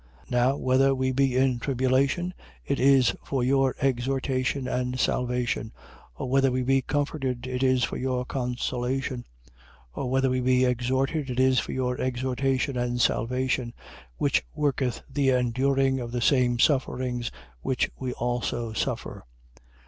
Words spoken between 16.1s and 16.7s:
the same